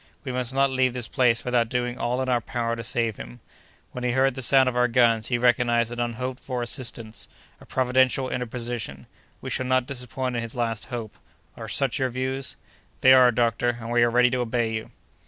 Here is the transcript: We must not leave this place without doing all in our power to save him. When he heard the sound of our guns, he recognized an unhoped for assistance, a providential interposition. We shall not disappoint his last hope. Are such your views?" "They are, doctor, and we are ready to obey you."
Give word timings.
We 0.23 0.31
must 0.31 0.51
not 0.51 0.71
leave 0.71 0.95
this 0.95 1.07
place 1.07 1.45
without 1.45 1.69
doing 1.69 1.99
all 1.99 2.23
in 2.23 2.27
our 2.27 2.41
power 2.41 2.75
to 2.75 2.83
save 2.83 3.17
him. 3.17 3.39
When 3.91 4.03
he 4.03 4.13
heard 4.13 4.33
the 4.33 4.41
sound 4.41 4.67
of 4.67 4.75
our 4.75 4.87
guns, 4.87 5.27
he 5.27 5.37
recognized 5.37 5.91
an 5.91 5.99
unhoped 5.99 6.39
for 6.39 6.63
assistance, 6.63 7.27
a 7.59 7.67
providential 7.67 8.27
interposition. 8.27 9.05
We 9.41 9.51
shall 9.51 9.67
not 9.67 9.85
disappoint 9.85 10.37
his 10.37 10.55
last 10.55 10.85
hope. 10.85 11.13
Are 11.55 11.69
such 11.69 11.99
your 11.99 12.09
views?" 12.09 12.55
"They 13.01 13.13
are, 13.13 13.31
doctor, 13.31 13.77
and 13.79 13.91
we 13.91 14.01
are 14.01 14.09
ready 14.09 14.31
to 14.31 14.39
obey 14.41 14.73
you." 14.73 14.89